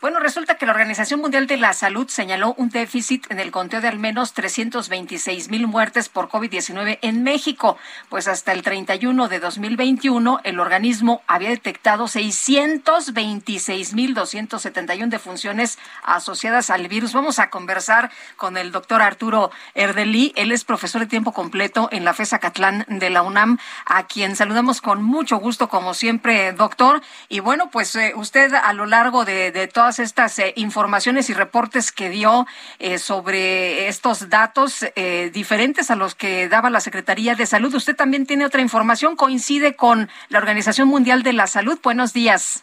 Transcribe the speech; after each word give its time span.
Bueno, 0.00 0.18
resulta 0.18 0.54
que 0.54 0.64
la 0.64 0.72
Organización 0.72 1.20
Mundial 1.20 1.46
de 1.46 1.58
la 1.58 1.74
Salud 1.74 2.08
señaló 2.08 2.54
un 2.56 2.70
déficit 2.70 3.30
en 3.30 3.38
el 3.38 3.50
conteo 3.50 3.82
de 3.82 3.88
al 3.88 3.98
menos 3.98 4.32
326 4.32 5.50
mil 5.50 5.66
muertes 5.66 6.08
por 6.08 6.30
COVID-19 6.30 7.00
en 7.02 7.22
México. 7.22 7.76
Pues 8.08 8.26
hasta 8.26 8.52
el 8.52 8.62
31 8.62 9.28
de 9.28 9.40
2021, 9.40 10.40
el 10.44 10.58
organismo 10.58 11.20
había 11.26 11.50
detectado 11.50 12.08
626 12.08 13.92
mil 13.92 14.14
271 14.14 15.10
defunciones 15.10 15.78
asociadas 16.02 16.70
al 16.70 16.88
virus. 16.88 17.12
Vamos 17.12 17.38
a 17.38 17.50
conversar 17.50 18.10
con 18.36 18.56
el 18.56 18.72
doctor 18.72 19.02
Arturo 19.02 19.50
Erdelí. 19.74 20.32
Él 20.34 20.50
es 20.50 20.64
profesor 20.64 21.02
de 21.02 21.08
tiempo 21.08 21.32
completo 21.32 21.90
en 21.92 22.06
la 22.06 22.14
FESA 22.14 22.38
Catlán 22.38 22.86
de 22.88 23.10
la 23.10 23.20
UNAM, 23.20 23.58
a 23.84 24.06
quien 24.06 24.34
saludamos 24.34 24.80
con 24.80 25.02
mucho 25.02 25.36
gusto, 25.36 25.68
como 25.68 25.92
siempre, 25.92 26.54
doctor. 26.54 27.02
Y 27.28 27.40
bueno, 27.40 27.68
pues 27.70 27.94
eh, 27.96 28.14
usted 28.16 28.54
a 28.54 28.72
lo 28.72 28.86
largo 28.86 29.26
de, 29.26 29.52
de 29.52 29.68
estas 29.98 30.38
eh, 30.38 30.52
informaciones 30.56 31.30
y 31.30 31.34
reportes 31.34 31.92
que 31.92 32.08
dio 32.08 32.46
eh, 32.78 32.98
sobre 32.98 33.88
estos 33.88 34.28
datos 34.28 34.84
eh, 34.94 35.30
diferentes 35.32 35.90
a 35.90 35.96
los 35.96 36.14
que 36.14 36.48
daba 36.48 36.70
la 36.70 36.80
Secretaría 36.80 37.34
de 37.34 37.46
Salud. 37.46 37.74
Usted 37.74 37.96
también 37.96 38.26
tiene 38.26 38.46
otra 38.46 38.60
información, 38.60 39.16
coincide 39.16 39.74
con 39.74 40.08
la 40.28 40.38
Organización 40.38 40.88
Mundial 40.88 41.22
de 41.22 41.32
la 41.32 41.46
Salud. 41.46 41.78
Buenos 41.82 42.12
días. 42.12 42.62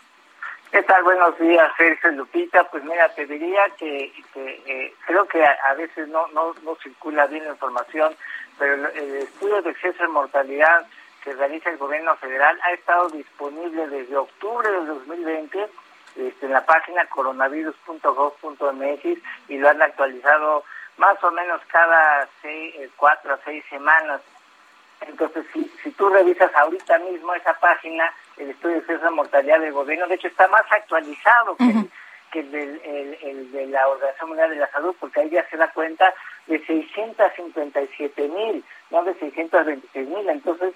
¿Qué 0.72 0.84
tal? 0.84 1.04
Buenos 1.04 1.38
días, 1.40 1.72
Sergio 1.78 2.12
Lupita. 2.12 2.64
Pues 2.66 2.84
mira, 2.84 3.10
te 3.10 3.26
diría 3.26 3.62
que, 3.78 4.12
creo 5.06 5.26
que 5.26 5.44
a, 5.44 5.74
veces 5.76 6.08
no, 6.10 6.28
no, 6.28 6.54
no 6.64 6.76
circula 6.84 7.26
bien 7.28 7.46
la 7.46 7.52
información, 7.52 8.14
pero 8.60 8.74
el 8.74 9.16
estudio 9.16 9.62
de 9.62 9.72
exceso 9.72 10.04
de 10.04 10.10
mortalidad 10.10 10.86
que 11.24 11.34
realiza 11.34 11.70
el 11.70 11.78
gobierno 11.78 12.16
federal 12.18 12.60
ha 12.64 12.74
estado 12.74 13.10
disponible 13.10 13.88
desde 13.88 14.16
octubre 14.18 14.70
de 14.70 14.86
2020 14.86 15.68
este, 16.18 16.46
en 16.48 16.54
la 16.54 16.66
página 16.66 17.06
coronavirus.gov.mx 17.08 19.06
y 19.50 19.58
lo 19.58 19.70
han 19.70 19.82
actualizado 19.82 20.64
más 20.98 21.24
o 21.24 21.32
menos 21.32 21.62
cada 21.68 22.28
seis, 22.42 22.76
eh, 22.78 22.90
cuatro 22.96 23.34
a 23.34 23.40
seis 23.46 23.64
semanas. 23.70 24.22
Entonces, 25.02 25.46
si, 25.54 25.72
si 25.84 25.92
tú 25.92 26.10
revisas 26.10 26.54
ahorita 26.56 26.98
mismo 27.00 27.34
esa 27.36 27.54
página, 27.54 28.12
el 28.38 28.50
estudio 28.50 28.82
de 28.82 28.98
de 28.98 29.10
mortalidad 29.12 29.60
del 29.60 29.74
gobierno, 29.74 30.08
de 30.08 30.16
hecho, 30.16 30.28
está 30.28 30.48
más 30.48 30.66
actualizado 30.72 31.56
que, 31.56 31.86
que 32.32 32.40
el, 32.40 32.52
del, 32.52 32.82
el, 33.22 33.52
de 33.52 33.68
la 33.68 33.88
Organización 33.88 34.30
Mundial 34.30 34.50
de 34.50 34.56
la 34.56 34.72
Salud, 34.72 34.96
porque 35.00 35.20
ahí 35.22 35.30
ya 35.30 35.48
se 35.50 35.58
da 35.58 35.72
cuenta 35.72 36.12
de 36.48 36.66
657 36.66 38.28
mil, 38.30 38.66
no 38.90 39.04
de 39.04 39.14
626 39.16 40.08
mil. 40.08 40.30
Entonces, 40.30 40.74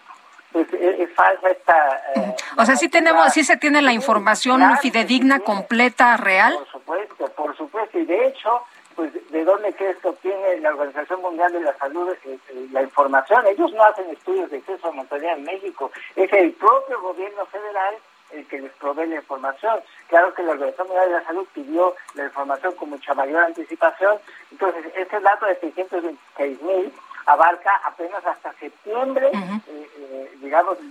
pues 0.52 0.68
es, 0.74 1.10
falsa 1.14 1.50
esta... 1.50 2.02
Eh, 2.16 2.36
o 2.58 2.66
sea, 2.66 2.76
sí 2.76 2.90
tenemos, 2.90 3.32
sí 3.34 3.44
se 3.44 3.58
tiene 3.58 3.82
la 3.82 3.94
información 3.94 4.62
fidedigna, 4.82 5.40
completa, 5.40 6.18
real. 6.18 6.56
Por 6.56 6.72
supuesto, 6.72 7.28
por 7.36 7.58
supuesto, 7.58 8.00
y 8.00 8.06
de 8.06 8.28
hecho, 8.28 8.62
pues 8.96 9.12
de 9.32 9.44
dónde 9.46 9.74
crees 9.74 9.98
que 9.98 10.10
obtiene 10.10 10.60
la 10.60 10.72
Organización 10.72 11.22
Mundial 11.22 11.54
de 11.54 11.62
la 11.62 11.78
Salud 11.78 12.10
eh, 12.26 12.38
eh, 12.50 12.68
la 12.72 12.82
información. 12.82 13.46
Ellos 13.48 13.72
no 13.74 13.84
hacen 13.84 14.10
estudios 14.10 14.50
de 14.52 14.58
exceso 14.58 14.88
a 14.88 14.92
mortalidad 14.92 15.38
en 15.38 15.44
México, 15.44 15.92
es 16.16 16.32
el 16.34 16.52
propio 16.54 17.02
gobierno 17.02 17.46
federal 17.46 17.96
el 18.32 18.46
que 18.48 18.62
les 18.62 18.72
provee 18.74 19.08
la 19.08 19.16
información. 19.16 19.82
Claro 20.08 20.34
que 20.34 20.44
la 20.44 20.52
Organización 20.52 20.88
Mundial 20.88 21.10
de 21.10 21.16
la 21.16 21.26
Salud 21.26 21.48
pidió 21.54 21.96
la 22.16 22.26
información 22.26 22.74
con 22.76 22.90
mucha 22.90 23.14
mayor 23.14 23.44
anticipación, 23.44 24.18
entonces 24.52 24.86
ese 24.96 25.20
dato 25.20 25.46
de 25.46 25.56
626 25.56 26.62
mil 26.62 26.94
abarca 27.26 27.72
apenas 27.84 28.26
hasta 28.26 28.54
septiembre, 28.54 29.28
eh, 29.28 29.62
eh, 29.68 29.90
digamos, 29.91 29.91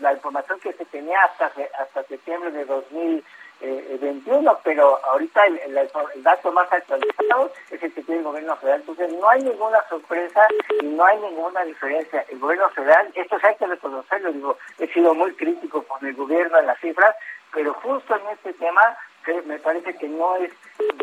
la 0.01 0.13
información 0.13 0.59
que 0.61 0.73
se 0.73 0.85
tenía 0.87 1.23
hasta, 1.25 1.53
hasta 1.79 2.03
septiembre 2.05 2.51
de 2.51 2.65
2021, 2.65 4.59
pero 4.65 4.99
ahorita 5.07 5.47
el, 5.47 5.91
dato 6.23 6.53
más 6.53 6.73
actualizado 6.73 7.53
es 7.71 7.83
el 7.83 7.93
que 7.93 8.03
tiene 8.03 8.21
el 8.21 8.25
gobierno 8.25 8.57
federal. 8.57 8.81
Entonces 8.81 9.13
no 9.13 9.29
hay 9.29 9.43
ninguna 9.43 9.79
sorpresa 9.89 10.47
y 10.81 10.87
no 10.87 11.05
hay 11.05 11.19
ninguna 11.19 11.65
diferencia. 11.65 12.25
El 12.29 12.39
gobierno 12.39 12.69
federal, 12.71 13.11
esto 13.15 13.37
hay 13.43 13.55
que 13.57 13.67
reconocerlo, 13.67 14.33
digo, 14.33 14.59
he 14.79 14.87
sido 14.89 15.15
muy 15.15 15.33
crítico 15.35 15.83
con 15.85 16.07
el 16.07 16.15
gobierno 16.15 16.59
en 16.59 16.67
las 16.67 16.81
cifras, 16.81 17.15
pero 17.53 17.75
justo 17.75 18.17
en 18.17 18.29
este 18.29 18.53
tema 18.55 18.97
me 19.47 19.59
parece 19.59 19.95
que 19.97 20.09
no 20.09 20.37
es 20.37 20.53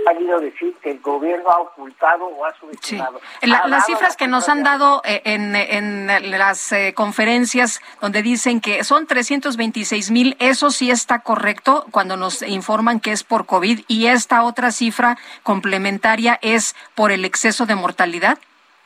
válido 0.05 0.39
decir 0.39 0.75
que 0.81 0.91
el 0.91 0.99
gobierno 0.99 1.49
ha 1.49 1.59
ocultado 1.59 2.25
o 2.25 2.45
ha 2.45 2.53
subestimado. 2.55 3.19
las 3.41 3.85
cifras 3.85 4.15
que 4.15 4.27
nos 4.27 4.49
han 4.49 4.63
dado 4.63 5.01
eh, 5.05 5.21
en, 5.25 5.55
en 5.55 6.31
las 6.31 6.71
eh, 6.71 6.93
conferencias 6.95 7.81
donde 8.01 8.21
dicen 8.21 8.61
que 8.61 8.83
son 8.83 9.07
326 9.07 10.11
mil, 10.11 10.35
eso 10.39 10.71
sí 10.71 10.91
está 10.91 11.19
correcto 11.19 11.85
cuando 11.91 12.17
nos 12.17 12.41
informan 12.41 12.99
que 12.99 13.11
es 13.11 13.23
por 13.23 13.45
COVID 13.45 13.81
y 13.87 14.07
esta 14.07 14.43
otra 14.43 14.71
cifra 14.71 15.17
complementaria 15.43 16.39
es 16.41 16.75
por 16.95 17.11
el 17.11 17.25
exceso 17.25 17.66
de 17.66 17.75
mortalidad. 17.75 18.37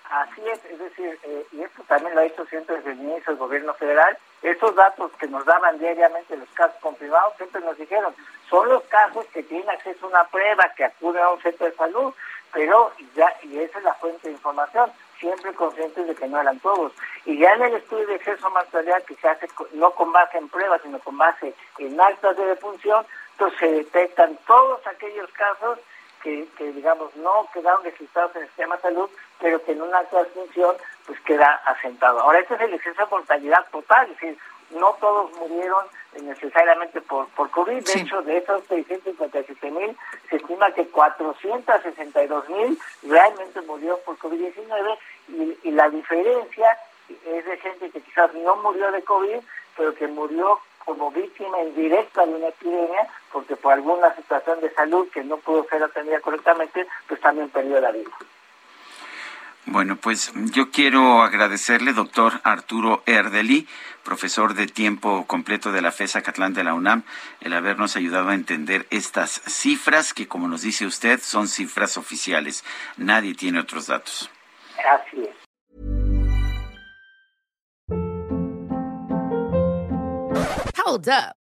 Así 0.09 0.41
es, 0.51 0.59
es 0.66 0.80
decir, 0.80 1.18
eh, 1.24 1.46
y 1.53 1.62
esto 1.62 1.84
también 1.88 2.13
lo 2.16 2.22
ha 2.22 2.25
hecho 2.25 2.46
siempre 2.47 2.75
desde 2.78 2.91
el 2.91 3.00
inicio 3.00 3.24
del 3.28 3.38
gobierno 3.38 3.74
federal, 3.75 4.18
esos 4.41 4.75
datos 4.75 5.12
que 5.19 5.28
nos 5.28 5.46
daban 5.46 5.78
diariamente 5.78 6.35
los 6.35 6.50
casos 6.50 6.78
confirmados 6.81 7.34
siempre 7.38 7.62
nos 7.62 7.78
dijeron, 7.78 8.13
son 8.50 8.69
los 8.69 8.84
casos 8.84 9.25
que 9.28 9.44
tienen 9.44 9.69
acceso 9.69 10.06
a 10.06 10.09
una 10.09 10.24
prueba, 10.25 10.72
que 10.75 10.85
acuden 10.85 11.24
a 11.24 11.29
un 11.29 11.41
centro 11.41 11.68
de 11.68 11.75
salud, 11.75 12.13
pero 12.51 12.91
ya, 13.16 13.34
y 13.44 13.59
esa 13.59 13.78
es 13.78 13.84
la 13.84 13.94
fuente 13.96 14.28
de 14.28 14.34
información, 14.34 14.91
siempre 15.19 15.53
conscientes 15.53 16.07
de 16.07 16.16
que 16.16 16.28
no 16.28 16.41
eran 16.41 16.59
todos. 16.59 16.91
Y 17.25 17.38
ya 17.38 17.53
en 17.53 17.63
el 17.63 17.75
estudio 17.75 18.07
de 18.07 18.38
a 18.41 18.50
mortalidad 18.50 19.03
que 19.03 19.16
se 19.16 19.28
hace 19.28 19.47
no 19.74 19.91
con 19.91 20.12
base 20.12 20.38
en 20.38 20.50
pruebas, 20.50 20.81
sino 20.81 21.00
con 21.00 21.18
base 21.18 21.53
en 21.78 22.01
actas 22.01 22.35
de 22.35 22.46
defunción, 22.47 23.06
entonces 23.34 23.59
se 23.59 23.72
detectan 23.72 24.38
todos 24.47 24.85
aquellos 24.88 25.31
casos 25.34 25.80
que, 26.22 26.47
digamos, 26.59 27.16
no 27.16 27.47
quedaron 27.53 27.84
registrados 27.84 28.35
en 28.35 28.44
el 28.44 28.47
sistema 28.50 28.75
de 28.75 28.81
salud, 28.81 29.09
pero 29.40 29.63
que 29.63 29.72
en 29.72 29.81
una 29.81 30.00
acta 30.00 30.18
de 30.18 30.25
defunción 30.25 30.75
pues 31.06 31.19
queda 31.22 31.62
asentado. 31.66 32.19
Ahora, 32.19 32.39
este 32.39 32.56
es 32.56 32.62
el 32.62 32.73
exceso 32.73 33.03
de 33.03 33.12
mortalidad 33.12 33.66
total, 33.72 34.06
es 34.06 34.19
decir, 34.19 34.38
no 34.72 34.95
todos 35.00 35.31
murieron 35.38 35.85
necesariamente 36.22 37.01
por, 37.01 37.28
por 37.29 37.50
COVID. 37.50 37.84
De 37.84 38.01
hecho, 38.01 38.22
de 38.22 38.38
esos 38.38 38.63
657 38.66 39.72
mil, 39.72 39.97
se 40.29 40.38
estima 40.38 40.72
que 40.72 40.88
462 40.88 42.50
mil 42.50 42.79
realmente 43.03 43.62
murió 43.62 43.97
por 44.06 44.17
COVID-19 44.17 44.97
y, 45.29 45.57
y 45.63 45.72
la 45.72 45.89
diferencia 45.89 46.78
es 47.25 47.45
de 47.45 47.57
gente 47.57 47.89
que 47.89 48.01
quizás 48.01 48.33
no 48.33 48.56
murió 48.57 48.91
de 48.91 49.03
COVID, 49.03 49.39
pero 49.78 49.94
que 49.95 50.07
murió 50.07 50.59
como 50.85 51.12
víctima 51.12 51.62
indirecta 51.62 52.25
de 52.25 52.35
una 52.35 52.47
epidemia, 52.47 53.07
porque 53.31 53.56
por 53.56 53.73
alguna 53.73 54.16
situación 54.16 54.62
de 54.62 54.73
salud 54.73 55.07
que 55.13 55.23
no 55.23 55.38
pudo 55.38 55.66
ser 55.66 55.83
atendida 55.83 56.19
correctamente, 56.22 56.88
pues 57.07 57.19
también 57.22 57.50
perdió 57.50 57.79
la 57.79 57.91
vida. 57.91 58.09
Bueno, 59.72 59.96
pues 59.96 60.34
yo 60.52 60.70
quiero 60.70 61.22
agradecerle, 61.22 61.94
doctor 61.94 62.42
Arturo 62.44 63.04
Erdeli, 63.06 63.70
profesor 64.04 64.54
de 64.54 64.68
tiempo 64.68 65.26
completo 65.28 65.72
de 65.72 65.82
la 65.82 65.94
FESA 65.94 66.22
Catlán 66.22 66.54
de 66.54 66.66
la 66.66 66.74
UNAM, 66.74 67.04
el 67.40 67.54
habernos 67.54 67.96
ayudado 67.96 68.28
a 68.30 68.34
entender 68.34 68.86
estas 68.90 69.42
cifras 69.48 70.13
que, 70.13 70.28
como 70.28 70.50
nos 70.50 70.63
dice 70.63 70.86
usted, 70.86 71.22
son 71.24 71.48
cifras 71.48 71.95
oficiales. 71.95 72.66
Nadie 72.98 73.34
tiene 73.34 73.62
otros 73.62 73.88
datos. 73.88 74.30
Así 74.78 75.24
es. 75.24 75.36
Hold 80.86 81.07
up. 81.07 81.41